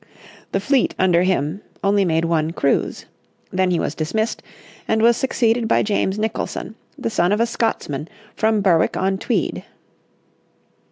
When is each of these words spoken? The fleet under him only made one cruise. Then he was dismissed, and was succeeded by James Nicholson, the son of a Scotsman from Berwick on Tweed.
The 0.51 0.59
fleet 0.59 0.95
under 0.97 1.21
him 1.21 1.61
only 1.83 2.05
made 2.05 2.25
one 2.25 2.49
cruise. 2.53 3.05
Then 3.53 3.69
he 3.69 3.79
was 3.79 3.93
dismissed, 3.93 4.41
and 4.87 4.99
was 4.99 5.15
succeeded 5.15 5.67
by 5.67 5.83
James 5.83 6.17
Nicholson, 6.17 6.73
the 6.97 7.11
son 7.11 7.31
of 7.31 7.39
a 7.39 7.45
Scotsman 7.45 8.09
from 8.35 8.61
Berwick 8.61 8.97
on 8.97 9.19
Tweed. 9.19 9.63